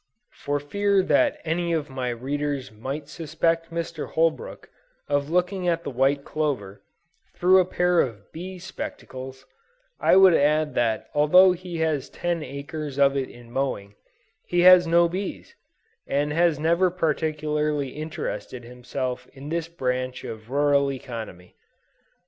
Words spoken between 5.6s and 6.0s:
at the